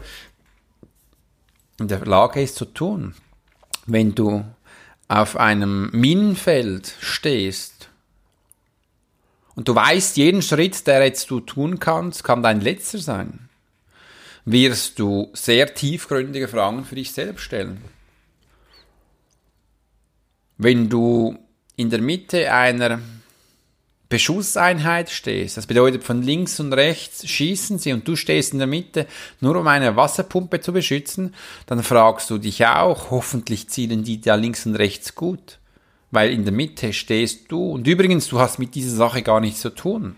in 1.78 1.88
der 1.88 2.04
Lage 2.04 2.42
ist 2.42 2.56
zu 2.56 2.66
tun 2.66 3.14
wenn 3.92 4.14
du 4.14 4.44
auf 5.08 5.36
einem 5.36 5.90
Minenfeld 5.92 6.94
stehst 7.00 7.88
und 9.54 9.68
du 9.68 9.74
weißt, 9.74 10.16
jeden 10.16 10.42
Schritt, 10.42 10.86
der 10.86 11.04
jetzt 11.04 11.30
du 11.30 11.40
tun 11.40 11.80
kannst, 11.80 12.24
kann 12.24 12.42
dein 12.42 12.60
letzter 12.60 12.98
sein, 12.98 13.48
wirst 14.44 14.98
du 14.98 15.30
sehr 15.32 15.74
tiefgründige 15.74 16.48
Fragen 16.48 16.84
für 16.84 16.94
dich 16.94 17.12
selbst 17.12 17.42
stellen. 17.42 17.82
Wenn 20.56 20.88
du 20.88 21.38
in 21.76 21.90
der 21.90 22.00
Mitte 22.00 22.52
einer 22.52 23.00
Beschusseinheit 24.10 25.08
stehst, 25.08 25.56
das 25.56 25.68
bedeutet 25.68 26.02
von 26.02 26.20
links 26.20 26.58
und 26.58 26.72
rechts 26.72 27.26
schießen 27.26 27.78
sie 27.78 27.92
und 27.92 28.06
du 28.06 28.16
stehst 28.16 28.52
in 28.52 28.58
der 28.58 28.66
Mitte, 28.66 29.06
nur 29.40 29.54
um 29.56 29.68
eine 29.68 29.94
Wasserpumpe 29.94 30.60
zu 30.60 30.72
beschützen, 30.72 31.32
dann 31.66 31.84
fragst 31.84 32.28
du 32.28 32.36
dich 32.36 32.66
auch, 32.66 33.12
hoffentlich 33.12 33.68
zielen 33.68 34.02
die 34.02 34.20
da 34.20 34.34
links 34.34 34.66
und 34.66 34.74
rechts 34.74 35.14
gut, 35.14 35.58
weil 36.10 36.32
in 36.32 36.44
der 36.44 36.52
Mitte 36.52 36.92
stehst 36.92 37.52
du 37.52 37.70
und 37.70 37.86
übrigens, 37.86 38.26
du 38.26 38.40
hast 38.40 38.58
mit 38.58 38.74
dieser 38.74 38.96
Sache 38.96 39.22
gar 39.22 39.40
nichts 39.40 39.60
zu 39.60 39.70
tun. 39.70 40.16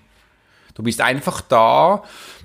Du 0.75 0.83
bist 0.83 1.03
einfach 1.03 1.43
da, 1.43 2.03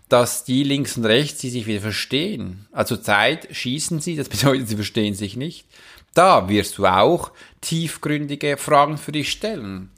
dass 0.10 0.44
die 0.44 0.64
links 0.64 0.98
und 0.98 1.06
rechts, 1.06 1.40
die 1.40 1.50
sich 1.50 1.66
wieder 1.66 1.80
verstehen. 1.80 2.68
Also 2.74 2.98
Zeit 2.98 3.48
schießen 3.56 4.02
sie, 4.02 4.18
das 4.18 4.28
bedeutet, 4.30 4.68
sie 4.68 4.76
verstehen 4.76 5.14
sich 5.14 5.38
nicht. 5.38 5.66
Da 6.14 6.50
wirst 6.50 6.78
du 6.78 6.86
auch 6.88 7.32
tiefgründige 7.62 8.58
Fragen 8.58 8.98
für 8.98 9.14
dich 9.14 9.32
stellen. 9.32 9.92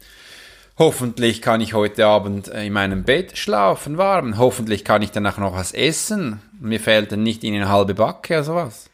Hoffentlich 0.79 1.41
kann 1.41 1.59
ich 1.59 1.73
heute 1.73 2.05
Abend 2.05 2.47
äh, 2.47 2.65
in 2.65 2.71
meinem 2.71 3.03
Bett 3.03 3.37
schlafen, 3.37 3.97
warm. 3.97 4.37
Hoffentlich 4.37 4.85
kann 4.85 5.01
ich 5.01 5.11
danach 5.11 5.37
noch 5.37 5.53
was 5.53 5.73
essen. 5.73 6.41
Mir 6.57 6.79
fehlt 6.79 7.11
dann 7.11 7.21
nicht 7.21 7.43
in 7.43 7.53
eine 7.53 7.67
halbe 7.67 7.95
Backe 7.95 8.35
oder 8.35 8.43
sowas. 8.45 8.89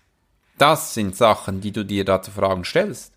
Das 0.58 0.96
sind 0.96 1.15
Sachen, 1.15 1.62
die 1.62 1.72
du 1.72 1.86
dir 1.86 2.04
da 2.04 2.24
zu 2.24 2.32
Fragen 2.32 2.65
stellst. 2.65 3.13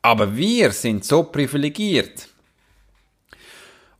Aber 0.00 0.36
wir 0.36 0.70
sind 0.70 1.04
so 1.04 1.24
privilegiert 1.24 2.28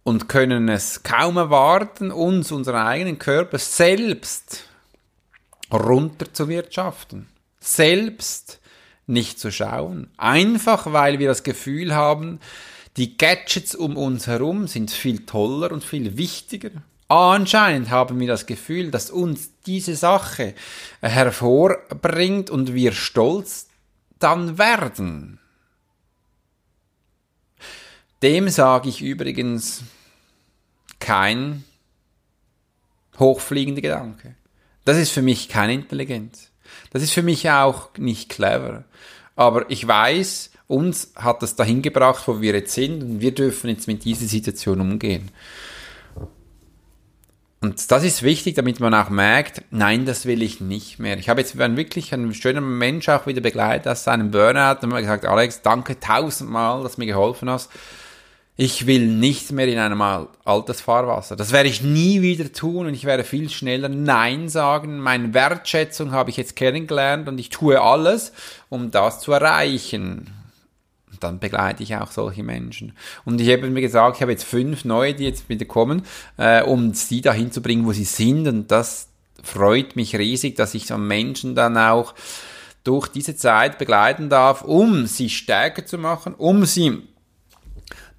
und 0.05 0.29
können 0.29 0.69
es 0.69 1.03
kaum 1.03 1.37
erwarten, 1.37 2.13
uns 2.13 2.53
unseren 2.53 2.87
eigenen 2.87 3.19
Körper 3.19 3.59
selbst 3.59 4.63
runter 5.73 6.33
zu 6.33 6.49
wirtschaften. 6.49 7.27
Selbst 7.59 8.61
nicht 9.09 9.41
zu 9.41 9.51
schauen. 9.51 10.09
Einfach 10.19 10.93
weil 10.93 11.19
wir 11.19 11.27
das 11.27 11.43
Gefühl 11.43 11.97
haben, 11.97 12.39
die 12.97 13.19
Gadgets 13.19 13.75
um 13.75 13.97
uns 13.97 14.27
herum 14.27 14.67
sind 14.67 14.91
viel 14.91 15.27
toller 15.27 15.71
und 15.73 15.85
viel 15.85 16.17
wichtiger. 16.17 16.71
Anscheinend 17.09 17.91
haben 17.91 18.19
wir 18.19 18.27
das 18.27 18.47
Gefühl, 18.47 18.91
dass 18.91 19.11
uns 19.11 19.51
diese 19.67 19.95
Sache 19.95 20.55
hervorbringt 21.01 22.51
und 22.51 22.75
wir 22.75 22.93
stolz 22.93 23.69
dann 24.19 24.59
werden. 24.59 25.39
Dem 28.23 28.49
sage 28.49 28.89
ich 28.89 29.03
übrigens 29.03 29.83
kein 30.99 31.65
hochfliegende 33.19 33.83
Gedanke. 33.83 34.35
Das 34.85 34.97
ist 34.97 35.11
für 35.11 35.23
mich 35.23 35.49
keine 35.49 35.75
Intelligenz. 35.75 36.51
Das 36.91 37.03
ist 37.03 37.13
für 37.13 37.23
mich 37.23 37.49
auch 37.51 37.91
nicht 37.99 38.31
clever. 38.31 38.85
Aber 39.37 39.71
ich 39.71 39.87
weiß, 39.87 40.51
uns 40.69 41.13
hat 41.17 41.43
das 41.43 41.57
dahin 41.57 41.83
gebracht, 41.83 42.27
wo 42.27 42.41
wir 42.41 42.55
jetzt 42.55 42.75
sind 42.75 43.03
und 43.03 43.21
wir 43.21 43.35
dürfen 43.35 43.71
jetzt 43.71 43.87
mit 43.87 44.05
dieser 44.05 44.27
Situation 44.27 44.81
umgehen. 44.81 45.31
Und 47.67 47.91
das 47.91 48.05
ist 48.05 48.23
wichtig, 48.23 48.55
damit 48.55 48.81
man 48.81 48.95
auch 48.95 49.09
merkt, 49.09 49.63
nein, 49.71 50.05
das 50.05 50.27
will 50.27 50.43
ich 50.43 50.61
nicht 50.61 50.99
mehr. 50.99 51.19
Ich 51.19 51.29
habe 51.29 51.41
jetzt 51.41 51.57
wirklich 51.57 52.13
einen 52.13 52.35
schönen 52.35 52.79
Mensch 52.79 53.09
auch 53.09 53.27
wieder 53.27 53.41
begleitet 53.41 53.89
aus 53.89 54.05
seinem 54.05 54.31
Burnout 54.31 54.83
und 54.83 54.91
mir 54.91 55.01
gesagt, 55.01 55.25
Alex, 55.25 55.63
danke 55.63 55.99
tausendmal, 55.99 56.83
dass 56.83 56.97
du 56.97 57.01
mir 57.01 57.07
geholfen 57.07 57.49
hast. 57.49 57.71
Ich 58.59 58.87
will 58.87 59.07
nicht 59.07 59.53
mehr 59.53 59.69
in 59.69 59.79
einem 59.79 60.01
Altersfahrwasser. 60.45 61.37
Das 61.37 61.53
werde 61.53 61.69
ich 61.69 61.83
nie 61.83 62.23
wieder 62.23 62.53
tun 62.53 62.87
und 62.87 62.95
ich 62.95 63.05
werde 63.05 63.25
viel 63.25 63.51
schneller 63.51 63.89
Nein 63.89 64.49
sagen. 64.49 64.99
Meine 64.99 65.35
Wertschätzung 65.35 66.13
habe 66.13 66.31
ich 66.31 66.37
jetzt 66.37 66.57
kennengelernt 66.57 67.29
und 67.29 67.39
ich 67.39 67.51
tue 67.51 67.81
alles, 67.81 68.33
um 68.69 68.91
das 68.91 69.21
zu 69.21 69.33
erreichen. 69.33 70.36
Und 71.17 71.25
dann 71.25 71.39
begleite 71.39 71.83
ich 71.83 71.97
auch 71.97 72.11
solche 72.13 72.43
Menschen. 72.43 72.93
Und 73.25 73.41
ich 73.41 73.51
habe 73.51 73.71
mir 73.71 73.81
gesagt, 73.81 74.17
ich 74.17 74.23
habe 74.23 74.33
jetzt 74.33 74.45
fünf 74.45 74.85
neue, 74.85 75.15
die 75.15 75.25
jetzt 75.25 75.49
wieder 75.49 75.65
kommen, 75.65 76.03
äh, 76.37 76.63
um 76.63 76.93
sie 76.93 77.23
dahin 77.23 77.51
zu 77.51 77.63
bringen, 77.63 77.87
wo 77.87 77.93
sie 77.93 78.05
sind. 78.05 78.47
Und 78.47 78.71
das 78.71 79.09
freut 79.43 79.97
mich 79.97 80.15
riesig, 80.15 80.57
dass 80.57 80.75
ich 80.75 80.87
so 80.87 80.99
Menschen 80.99 81.55
dann 81.55 81.79
auch 81.79 82.15
durch 82.85 83.09
diese 83.09 83.35
Zeit 83.35 83.79
begleiten 83.79 84.29
darf, 84.29 84.61
um 84.61 85.07
sie 85.07 85.31
stärker 85.31 85.87
zu 85.87 85.97
machen, 85.97 86.35
um 86.35 86.67
sie 86.67 86.99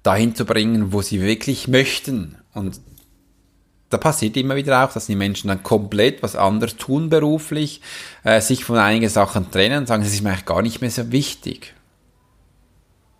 dahin 0.02 0.34
zu 0.34 0.44
bringen, 0.44 0.92
wo 0.92 1.00
sie 1.00 1.22
wirklich 1.22 1.68
möchten. 1.68 2.36
Und 2.52 2.80
da 3.90 3.96
passiert 3.96 4.36
immer 4.36 4.56
wieder 4.56 4.84
auch, 4.84 4.92
dass 4.92 5.06
die 5.06 5.14
Menschen 5.14 5.46
dann 5.46 5.62
komplett 5.62 6.24
was 6.24 6.34
anderes 6.34 6.76
tun 6.76 7.10
beruflich, 7.10 7.80
äh, 8.24 8.40
sich 8.40 8.64
von 8.64 8.76
einigen 8.76 9.08
Sachen 9.08 9.52
trennen 9.52 9.78
und 9.78 9.86
sagen, 9.86 10.02
das 10.02 10.12
ist 10.12 10.22
mir 10.22 10.30
eigentlich 10.30 10.46
gar 10.46 10.62
nicht 10.62 10.80
mehr 10.80 10.90
so 10.90 11.12
wichtig 11.12 11.74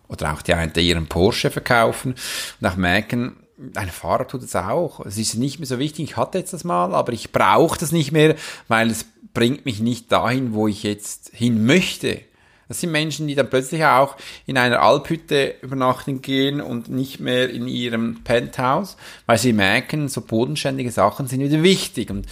oder 0.09 0.33
auch 0.33 0.43
die 0.43 0.55
einen, 0.55 0.73
die 0.73 0.89
ihren 0.89 1.07
Porsche 1.07 1.51
verkaufen 1.51 2.15
und 2.61 2.67
auch 2.67 2.77
merken, 2.77 3.37
ein 3.75 3.89
Fahrer 3.89 4.27
tut 4.27 4.43
es 4.43 4.55
auch. 4.55 5.05
Es 5.05 5.19
ist 5.19 5.35
nicht 5.35 5.59
mehr 5.59 5.67
so 5.67 5.79
wichtig, 5.79 6.11
ich 6.11 6.17
hatte 6.17 6.39
jetzt 6.39 6.53
das 6.53 6.65
mal, 6.65 6.95
aber 6.95 7.13
ich 7.13 7.33
brauche 7.33 7.79
das 7.79 7.93
nicht 7.93 8.13
mehr, 8.13 8.37
weil 8.69 8.91
es 8.91 9.07
bringt 9.35 9.65
mich 9.65 9.81
nicht 9.81 10.11
dahin, 10.13 10.55
wo 10.55 10.69
ich 10.69 10.83
jetzt 10.83 11.31
hin 11.35 11.67
möchte. 11.67 12.21
Das 12.69 12.81
sind 12.81 12.93
Menschen, 12.93 13.27
die 13.27 13.35
dann 13.35 13.49
plötzlich 13.49 13.85
auch 13.85 14.17
in 14.47 14.59
einer 14.59 14.83
Alphütte 14.83 15.55
übernachten 15.63 16.21
gehen 16.21 16.61
und 16.61 16.91
nicht 16.91 17.19
mehr 17.19 17.49
in 17.49 17.67
ihrem 17.67 18.23
Penthouse, 18.25 18.99
weil 19.25 19.39
sie 19.39 19.55
merken, 19.55 20.09
so 20.09 20.21
bodenständige 20.21 20.91
Sachen 20.91 21.27
sind 21.27 21.41
wieder 21.41 21.63
wichtig. 21.63 22.11
Und 22.11 22.27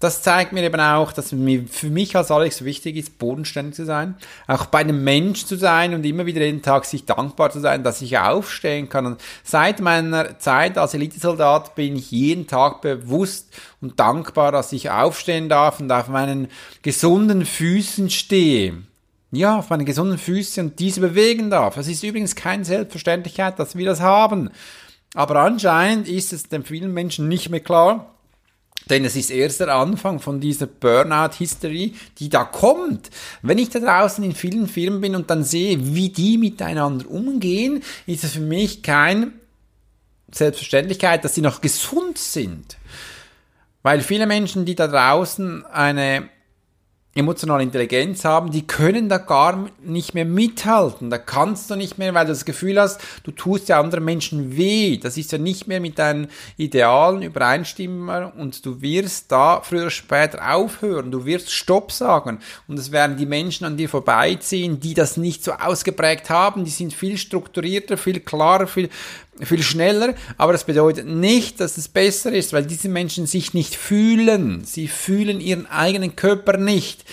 das 0.00 0.22
zeigt 0.22 0.54
mir 0.54 0.62
eben 0.62 0.80
auch, 0.80 1.12
dass 1.12 1.30
mir 1.32 1.66
für 1.68 1.90
mich 1.90 2.16
als 2.16 2.30
Alex 2.30 2.64
wichtig 2.64 2.96
ist, 2.96 3.18
bodenständig 3.18 3.74
zu 3.74 3.84
sein, 3.84 4.16
auch 4.46 4.64
bei 4.64 4.78
einem 4.78 5.04
Mensch 5.04 5.44
zu 5.44 5.56
sein 5.56 5.92
und 5.92 6.04
immer 6.06 6.24
wieder 6.24 6.40
jeden 6.40 6.62
Tag 6.62 6.86
sich 6.86 7.04
dankbar 7.04 7.50
zu 7.50 7.60
sein, 7.60 7.84
dass 7.84 8.00
ich 8.00 8.16
aufstehen 8.18 8.88
kann. 8.88 9.04
Und 9.04 9.20
seit 9.44 9.80
meiner 9.80 10.38
Zeit 10.38 10.78
als 10.78 10.94
Elitesoldat 10.94 11.74
bin 11.74 11.96
ich 11.96 12.10
jeden 12.10 12.46
Tag 12.46 12.80
bewusst 12.80 13.52
und 13.82 14.00
dankbar, 14.00 14.52
dass 14.52 14.72
ich 14.72 14.90
aufstehen 14.90 15.50
darf 15.50 15.80
und 15.80 15.92
auf 15.92 16.08
meinen 16.08 16.48
gesunden 16.80 17.44
Füßen 17.44 18.08
stehe. 18.08 18.78
Ja, 19.32 19.58
auf 19.58 19.68
meinen 19.68 19.84
gesunden 19.84 20.18
Füßen 20.18 20.64
und 20.64 20.78
diese 20.80 21.02
bewegen 21.02 21.50
darf. 21.50 21.76
Es 21.76 21.88
ist 21.88 22.02
übrigens 22.02 22.34
keine 22.34 22.64
Selbstverständlichkeit, 22.64 23.58
dass 23.58 23.76
wir 23.76 23.84
das 23.84 24.00
haben. 24.00 24.50
Aber 25.14 25.36
anscheinend 25.36 26.08
ist 26.08 26.32
es 26.32 26.44
den 26.44 26.64
vielen 26.64 26.94
Menschen 26.94 27.28
nicht 27.28 27.50
mehr 27.50 27.60
klar, 27.60 28.14
denn 28.88 29.04
es 29.04 29.16
ist 29.16 29.30
erst 29.30 29.60
der 29.60 29.74
Anfang 29.74 30.20
von 30.20 30.40
dieser 30.40 30.66
Burnout-History, 30.66 31.94
die 32.18 32.28
da 32.28 32.44
kommt. 32.44 33.10
Wenn 33.42 33.58
ich 33.58 33.70
da 33.70 33.78
draußen 33.78 34.24
in 34.24 34.34
vielen 34.34 34.66
Firmen 34.66 35.00
bin 35.00 35.14
und 35.14 35.30
dann 35.30 35.44
sehe, 35.44 35.94
wie 35.94 36.08
die 36.08 36.38
miteinander 36.38 37.08
umgehen, 37.08 37.82
ist 38.06 38.24
es 38.24 38.32
für 38.32 38.40
mich 38.40 38.82
keine 38.82 39.32
Selbstverständlichkeit, 40.32 41.24
dass 41.24 41.34
sie 41.34 41.42
noch 41.42 41.60
gesund 41.60 42.18
sind. 42.18 42.78
Weil 43.82 44.00
viele 44.00 44.26
Menschen, 44.26 44.64
die 44.64 44.74
da 44.74 44.88
draußen 44.88 45.64
eine 45.66 46.28
emotionale 47.12 47.64
Intelligenz 47.64 48.24
haben, 48.24 48.52
die 48.52 48.66
können 48.66 49.08
da 49.08 49.18
gar 49.18 49.68
nicht 49.82 50.14
mehr 50.14 50.24
mithalten. 50.24 51.10
Da 51.10 51.18
kannst 51.18 51.68
du 51.68 51.74
nicht 51.74 51.98
mehr, 51.98 52.14
weil 52.14 52.24
du 52.24 52.30
das 52.30 52.44
Gefühl 52.44 52.80
hast, 52.80 53.00
du 53.24 53.32
tust 53.32 53.68
ja 53.68 53.80
anderen 53.80 54.04
Menschen 54.04 54.56
weh. 54.56 54.96
Das 54.96 55.16
ist 55.16 55.32
ja 55.32 55.38
nicht 55.38 55.66
mehr 55.66 55.80
mit 55.80 55.98
deinen 55.98 56.28
Idealen 56.56 57.22
übereinstimmen 57.22 58.30
und 58.32 58.64
du 58.64 58.80
wirst 58.80 59.32
da 59.32 59.60
früher 59.60 59.82
oder 59.82 59.90
später 59.90 60.54
aufhören. 60.54 61.10
Du 61.10 61.24
wirst 61.24 61.50
Stopp 61.50 61.90
sagen 61.90 62.38
und 62.68 62.78
es 62.78 62.92
werden 62.92 63.16
die 63.16 63.26
Menschen 63.26 63.64
an 63.66 63.76
dir 63.76 63.88
vorbeiziehen, 63.88 64.78
die 64.78 64.94
das 64.94 65.16
nicht 65.16 65.42
so 65.42 65.52
ausgeprägt 65.52 66.30
haben. 66.30 66.64
Die 66.64 66.70
sind 66.70 66.92
viel 66.92 67.18
strukturierter, 67.18 67.96
viel 67.96 68.20
klarer, 68.20 68.68
viel 68.68 68.88
viel 69.40 69.62
schneller, 69.62 70.14
aber 70.36 70.52
das 70.52 70.64
bedeutet 70.64 71.06
nicht, 71.06 71.60
dass 71.60 71.78
es 71.78 71.88
besser 71.88 72.32
ist, 72.32 72.52
weil 72.52 72.64
diese 72.64 72.88
Menschen 72.88 73.26
sich 73.26 73.54
nicht 73.54 73.74
fühlen. 73.74 74.64
Sie 74.64 74.88
fühlen 74.88 75.40
ihren 75.40 75.66
eigenen 75.66 76.16
Körper 76.16 76.56
nicht. 76.56 77.04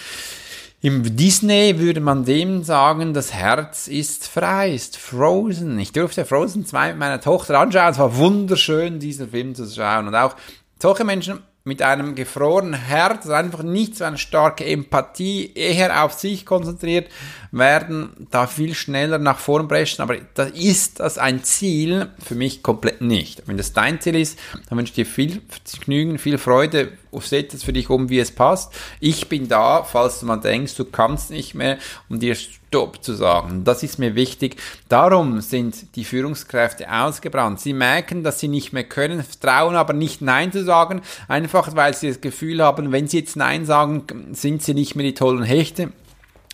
Im 0.81 1.15
Disney 1.15 1.79
würde 1.79 2.01
man 2.01 2.25
dem 2.25 2.63
sagen, 2.63 3.13
das 3.13 3.33
Herz 3.33 3.87
ist 3.87 4.27
frei, 4.27 4.73
ist 4.75 4.97
frozen. 4.97 5.79
Ich 5.79 5.91
durfte 5.91 6.23
Frozen 6.23 6.65
2 6.65 6.89
mit 6.89 6.99
meiner 6.99 7.19
Tochter 7.19 7.59
anschauen. 7.59 7.91
Es 7.91 7.97
war 7.97 8.15
wunderschön, 8.15 8.99
diesen 8.99 9.31
Film 9.31 9.55
zu 9.55 9.67
schauen. 9.67 10.07
Und 10.07 10.15
auch 10.15 10.35
solche 10.79 11.03
Menschen 11.03 11.39
mit 11.67 11.81
einem 11.81 12.15
gefrorenen 12.15 12.73
Herz, 12.73 13.27
einfach 13.29 13.61
nicht 13.61 13.97
so 13.97 14.05
eine 14.05 14.17
starke 14.17 14.65
Empathie, 14.65 15.51
eher 15.53 16.05
auf 16.05 16.13
sich 16.13 16.45
konzentriert, 16.45 17.09
werden 17.51 18.27
da 18.31 18.47
viel 18.47 18.73
schneller 18.73 19.17
nach 19.17 19.37
vorn 19.37 19.67
brechen. 19.67 20.01
Aber 20.01 20.15
da 20.33 20.43
ist 20.43 21.01
das 21.01 21.17
ein 21.17 21.43
Ziel 21.43 22.09
für 22.23 22.35
mich 22.35 22.63
komplett 22.63 23.01
nicht. 23.01 23.43
Wenn 23.47 23.57
das 23.57 23.73
dein 23.73 23.99
Ziel 23.99 24.15
ist, 24.15 24.39
dann 24.69 24.77
wünsche 24.77 24.91
ich 24.91 24.95
dir 24.95 25.05
viel 25.05 25.41
Vergnügen, 25.65 26.17
viel 26.17 26.37
Freude. 26.37 26.93
Set 27.19 27.53
es 27.55 27.63
für 27.63 27.73
dich 27.73 27.89
um, 27.89 28.09
wie 28.09 28.19
es 28.19 28.31
passt. 28.31 28.71
Ich 28.99 29.27
bin 29.27 29.47
da, 29.47 29.83
falls 29.83 30.19
du 30.19 30.27
mal 30.27 30.37
denkst, 30.37 30.75
du 30.75 30.85
kannst 30.85 31.31
nicht 31.31 31.55
mehr, 31.55 31.79
um 32.09 32.19
dir 32.19 32.37
Stopp 32.67 33.01
zu 33.01 33.13
sagen. 33.13 33.63
Das 33.63 33.81
ist 33.81 33.97
mir 33.97 34.15
wichtig. 34.15 34.57
Darum 34.89 35.39
sind 35.39 35.95
die 35.95 36.03
Führungskräfte 36.03 36.91
ausgebrannt. 36.91 37.61
Sie 37.61 37.73
merken, 37.73 38.23
dass 38.23 38.39
sie 38.39 38.49
nicht 38.49 38.73
mehr 38.73 38.83
können, 38.83 39.23
trauen 39.39 39.75
aber 39.75 39.93
nicht 39.93 40.21
Nein 40.21 40.51
zu 40.51 40.63
sagen, 40.63 41.01
einfach 41.29 41.75
weil 41.75 41.93
sie 41.93 42.09
das 42.09 42.19
Gefühl 42.19 42.61
haben, 42.61 42.91
wenn 42.91 43.07
sie 43.07 43.19
jetzt 43.19 43.37
Nein 43.37 43.65
sagen, 43.65 44.03
sind 44.33 44.63
sie 44.63 44.73
nicht 44.73 44.95
mehr 44.95 45.05
die 45.05 45.13
tollen 45.13 45.43
Hechte 45.43 45.91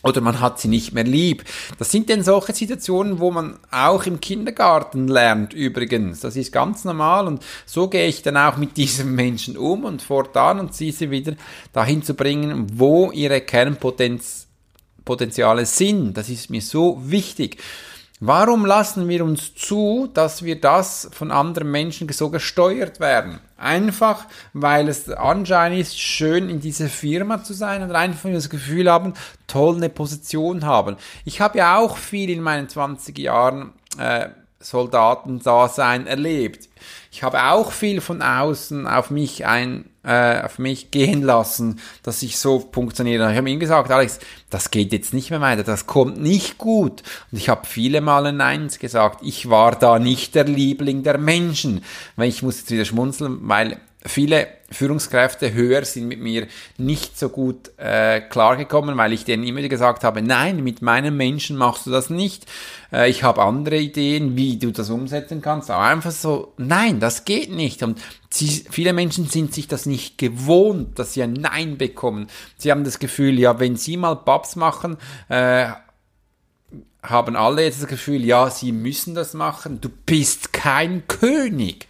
oder 0.03 0.22
man 0.22 0.39
hat 0.39 0.60
sie 0.60 0.67
nicht 0.67 0.93
mehr 0.93 1.03
lieb. 1.03 1.46
Das 1.79 1.89
sind 1.89 2.10
denn 2.10 2.24
solche 2.24 2.53
Situationen, 2.53 3.20
wo 3.20 3.32
man 3.32 3.58
auch 3.72 4.05
im 4.05 4.20
Kindergarten 4.20 5.08
lernt 5.08 5.53
übrigens. 5.53 6.20
Das 6.20 6.36
ist 6.36 6.51
ganz 6.51 6.84
normal 6.84 7.25
und 7.25 7.43
so 7.65 7.88
gehe 7.88 8.08
ich 8.08 8.22
dann 8.22 8.38
auch 8.38 8.58
mit 8.58 8.77
diesen 8.77 9.15
Menschen 9.15 9.58
um 9.58 9.86
und 9.86 10.01
fortan 10.01 10.60
und 10.60 10.75
sie 10.75 10.91
sie 10.91 11.10
wieder 11.10 11.34
dahin 11.72 12.03
zu 12.03 12.13
bringen, 12.13 12.67
wo 12.77 13.12
ihre 13.12 13.41
Kernpotenziale 15.03 15.65
sind. 15.65 16.17
Das 16.17 16.29
ist 16.29 16.50
mir 16.50 16.62
so 16.62 16.98
wichtig. 17.03 17.57
Warum 18.19 18.65
lassen 18.65 19.10
wir 19.10 19.25
uns 19.25 19.53
zu, 19.53 20.10
dass 20.13 20.43
wir 20.43 20.62
das 20.62 21.10
von 21.12 21.29
anderen 21.29 21.69
Menschen 21.69 22.07
so 22.10 22.29
gesteuert 22.29 23.01
werden? 23.01 23.39
Einfach, 23.57 24.27
weil 24.53 24.88
es 24.88 25.10
anscheinend 25.10 25.81
ist, 25.81 26.00
schön 26.00 26.50
in 26.50 26.62
dieser 26.62 26.88
Firma 26.88 27.43
zu 27.43 27.53
sein 27.53 27.83
und 27.83 27.91
einfach 27.91 28.29
das 28.31 28.50
Gefühl 28.50 28.89
haben, 28.89 29.13
toll 29.48 29.75
eine 29.75 29.89
Position 29.89 30.65
haben. 30.65 30.95
Ich 31.25 31.41
habe 31.41 31.57
ja 31.57 31.77
auch 31.77 31.98
viel 31.98 32.29
in 32.29 32.41
meinen 32.41 32.69
20 32.69 33.17
Jahren 33.17 33.74
äh, 33.98 34.29
Soldatendasein 34.63 36.08
erlebt. 36.08 36.70
Ich 37.12 37.24
habe 37.24 37.43
auch 37.43 37.72
viel 37.72 38.01
von 38.01 38.22
außen 38.22 38.88
auf 38.88 39.12
mich 39.12 39.46
ein 39.46 39.86
äh, 40.03 40.41
auf 40.41 40.60
mich 40.60 40.91
gehen 40.91 41.22
lassen, 41.22 41.79
dass 42.03 42.22
ich 42.24 42.38
so 42.38 42.70
funktioniere. 42.72 43.32
Ich 43.32 43.38
habe 43.38 43.50
ihm 43.50 43.60
gesagt, 43.60 43.89
Alex, 43.89 44.20
das 44.50 44.70
geht 44.70 44.91
jetzt 44.91 45.13
nicht 45.13 45.29
mehr 45.29 45.41
weiter, 45.41 45.63
das 45.63 45.88
kommt 45.88 46.22
nicht 46.22 46.58
gut. 46.58 47.03
Und 47.32 47.38
ich 47.38 47.50
habe 47.50 47.65
viele 47.65 48.01
Male 48.01 48.34
Neins 48.34 48.79
gesagt. 48.79 49.22
Ich 49.24 49.50
war 49.50 49.77
da 49.77 50.00
nicht 50.00 50.36
der 50.36 50.43
Liebling 50.43 51.03
der 51.03 51.17
Menschen. 51.17 51.84
Weil 52.15 52.29
ich 52.29 52.43
muss 52.43 52.60
jetzt 52.60 52.72
wieder 52.72 52.86
schmunzeln, 52.86 53.39
weil 53.43 53.77
viele 54.05 54.48
Führungskräfte 54.73 55.53
höher 55.53 55.85
sind 55.85 56.07
mit 56.07 56.19
mir 56.19 56.47
nicht 56.77 57.17
so 57.17 57.29
gut 57.29 57.71
äh, 57.77 58.21
klargekommen, 58.21 58.97
weil 58.97 59.13
ich 59.13 59.25
denen 59.25 59.43
immer 59.43 59.61
gesagt 59.67 60.03
habe, 60.03 60.21
nein, 60.21 60.63
mit 60.63 60.81
meinen 60.81 61.15
Menschen 61.15 61.57
machst 61.57 61.85
du 61.85 61.91
das 61.91 62.09
nicht. 62.09 62.45
Äh, 62.91 63.09
ich 63.09 63.23
habe 63.23 63.41
andere 63.41 63.77
Ideen, 63.77 64.35
wie 64.35 64.57
du 64.57 64.71
das 64.71 64.89
umsetzen 64.89 65.41
kannst. 65.41 65.71
Aber 65.71 65.83
einfach 65.83 66.11
so, 66.11 66.53
nein, 66.57 66.99
das 66.99 67.25
geht 67.25 67.51
nicht. 67.51 67.83
Und 67.83 68.01
sie, 68.29 68.65
viele 68.69 68.93
Menschen 68.93 69.27
sind 69.27 69.53
sich 69.53 69.67
das 69.67 69.85
nicht 69.85 70.17
gewohnt, 70.17 70.99
dass 70.99 71.13
sie 71.13 71.23
ein 71.23 71.33
Nein 71.33 71.77
bekommen. 71.77 72.27
Sie 72.57 72.71
haben 72.71 72.83
das 72.83 72.99
Gefühl, 72.99 73.39
ja, 73.39 73.59
wenn 73.59 73.75
sie 73.75 73.97
mal 73.97 74.15
Babs 74.15 74.55
machen, 74.55 74.97
äh, 75.29 75.67
haben 77.03 77.35
alle 77.35 77.63
jetzt 77.63 77.81
das 77.81 77.89
Gefühl, 77.89 78.23
ja, 78.23 78.49
sie 78.49 78.71
müssen 78.71 79.13
das 79.13 79.33
machen. 79.33 79.81
Du 79.81 79.89
bist 79.89 80.53
kein 80.53 81.05
König. 81.07 81.87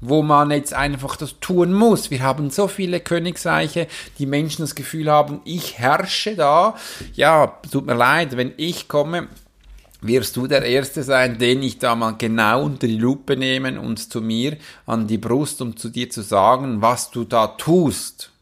Wo 0.00 0.22
man 0.22 0.50
jetzt 0.50 0.74
einfach 0.74 1.16
das 1.16 1.40
tun 1.40 1.72
muss. 1.72 2.10
Wir 2.10 2.22
haben 2.22 2.50
so 2.50 2.68
viele 2.68 3.00
Königreiche, 3.00 3.86
die 4.18 4.26
Menschen 4.26 4.62
das 4.62 4.74
Gefühl 4.74 5.10
haben, 5.10 5.40
ich 5.44 5.78
herrsche 5.78 6.36
da. 6.36 6.74
Ja, 7.14 7.58
tut 7.70 7.86
mir 7.86 7.94
leid, 7.94 8.36
wenn 8.36 8.52
ich 8.56 8.88
komme, 8.88 9.28
wirst 10.02 10.36
du 10.36 10.46
der 10.46 10.62
Erste 10.62 11.02
sein, 11.02 11.38
den 11.38 11.62
ich 11.62 11.78
da 11.78 11.94
mal 11.94 12.12
genau 12.12 12.64
unter 12.64 12.86
die 12.86 12.98
Lupe 12.98 13.36
nehmen 13.36 13.78
und 13.78 14.12
zu 14.12 14.20
mir 14.20 14.58
an 14.86 15.06
die 15.06 15.18
Brust, 15.18 15.62
um 15.62 15.76
zu 15.76 15.88
dir 15.88 16.10
zu 16.10 16.22
sagen, 16.22 16.82
was 16.82 17.10
du 17.10 17.24
da 17.24 17.46
tust. 17.46 18.33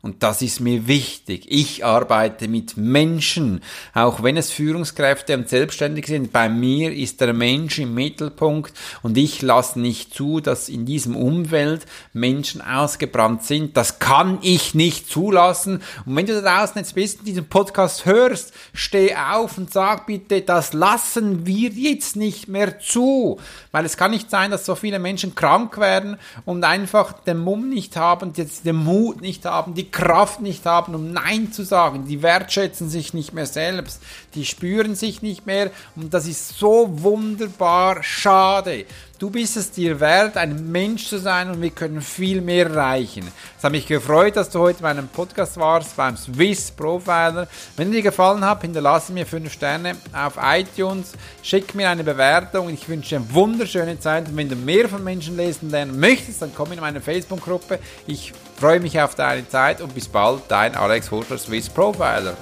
Und 0.00 0.22
das 0.22 0.42
ist 0.42 0.60
mir 0.60 0.86
wichtig. 0.86 1.46
Ich 1.48 1.84
arbeite 1.84 2.46
mit 2.46 2.76
Menschen, 2.76 3.62
auch 3.94 4.22
wenn 4.22 4.36
es 4.36 4.52
Führungskräfte 4.52 5.34
und 5.36 5.48
Selbstständige 5.48 6.06
sind. 6.06 6.32
Bei 6.32 6.48
mir 6.48 6.92
ist 6.92 7.20
der 7.20 7.32
Mensch 7.32 7.80
im 7.80 7.94
Mittelpunkt 7.94 8.72
und 9.02 9.18
ich 9.18 9.42
lasse 9.42 9.80
nicht 9.80 10.14
zu, 10.14 10.38
dass 10.38 10.68
in 10.68 10.86
diesem 10.86 11.16
Umfeld 11.16 11.84
Menschen 12.12 12.60
ausgebrannt 12.60 13.42
sind. 13.42 13.76
Das 13.76 13.98
kann 13.98 14.38
ich 14.42 14.72
nicht 14.72 15.10
zulassen. 15.10 15.82
Und 16.06 16.14
wenn 16.14 16.26
du 16.26 16.40
da 16.40 16.60
draußen 16.60 16.78
jetzt 16.78 16.94
bist 16.94 17.18
und 17.18 17.26
diesen 17.26 17.48
Podcast 17.48 18.06
hörst, 18.06 18.52
steh 18.72 19.16
auf 19.16 19.58
und 19.58 19.72
sag 19.72 20.06
bitte, 20.06 20.42
das 20.42 20.74
lassen 20.74 21.44
wir 21.44 21.70
jetzt 21.70 22.14
nicht 22.14 22.46
mehr 22.46 22.78
zu. 22.78 23.40
Weil 23.72 23.84
es 23.84 23.96
kann 23.96 24.12
nicht 24.12 24.30
sein, 24.30 24.52
dass 24.52 24.64
so 24.64 24.76
viele 24.76 25.00
Menschen 25.00 25.34
krank 25.34 25.76
werden 25.78 26.18
und 26.44 26.62
einfach 26.62 27.14
den 27.24 27.38
Mumm 27.38 27.68
nicht 27.68 27.96
haben, 27.96 28.32
den 28.32 28.76
Mut 28.76 29.20
nicht 29.20 29.44
haben, 29.44 29.74
die 29.74 29.88
Kraft 29.98 30.40
nicht 30.40 30.64
haben, 30.64 30.94
um 30.94 31.12
Nein 31.12 31.50
zu 31.50 31.64
sagen. 31.64 32.06
Die 32.06 32.22
wertschätzen 32.22 32.88
sich 32.88 33.14
nicht 33.14 33.32
mehr 33.32 33.46
selbst. 33.46 34.00
Die 34.36 34.44
spüren 34.44 34.94
sich 34.94 35.22
nicht 35.22 35.44
mehr. 35.44 35.72
Und 35.96 36.14
das 36.14 36.28
ist 36.28 36.56
so 36.56 37.02
wunderbar 37.02 38.04
schade. 38.04 38.84
Du 39.18 39.30
bist 39.30 39.56
es 39.56 39.72
dir 39.72 39.98
wert, 39.98 40.36
ein 40.36 40.70
Mensch 40.70 41.08
zu 41.08 41.18
sein 41.18 41.50
und 41.50 41.60
wir 41.60 41.70
können 41.70 42.00
viel 42.00 42.40
mehr 42.40 42.66
erreichen. 42.66 43.26
Es 43.58 43.64
hat 43.64 43.72
mich 43.72 43.84
gefreut, 43.84 44.36
dass 44.36 44.48
du 44.48 44.60
heute 44.60 44.80
bei 44.80 44.94
meinem 44.94 45.08
Podcast 45.08 45.56
warst, 45.56 45.96
beim 45.96 46.16
Swiss 46.16 46.70
Profiler. 46.70 47.48
Wenn 47.76 47.90
dir 47.90 48.02
gefallen 48.02 48.44
hat, 48.44 48.62
hinterlasse 48.62 49.12
mir 49.12 49.26
5 49.26 49.52
Sterne 49.52 49.96
auf 50.12 50.34
iTunes, 50.40 51.14
schick 51.42 51.74
mir 51.74 51.90
eine 51.90 52.04
Bewertung. 52.04 52.68
Ich 52.68 52.88
wünsche 52.88 53.08
dir 53.08 53.16
eine 53.16 53.34
wunderschöne 53.34 53.98
Zeit 53.98 54.28
und 54.28 54.36
wenn 54.36 54.48
du 54.48 54.54
mehr 54.54 54.88
von 54.88 55.02
Menschen 55.02 55.36
lesen 55.36 55.70
lernen 55.70 55.98
möchtest, 55.98 56.40
dann 56.40 56.52
komm 56.54 56.70
in 56.70 56.78
meine 56.78 57.00
Facebook-Gruppe. 57.00 57.80
Ich 58.06 58.32
freue 58.56 58.78
mich 58.78 59.00
auf 59.00 59.16
deine 59.16 59.48
Zeit 59.48 59.80
und 59.80 59.96
bis 59.96 60.06
bald, 60.06 60.42
dein 60.46 60.76
Alex 60.76 61.10
Horschler 61.10 61.38
Swiss 61.38 61.68
Profiler. 61.68 62.36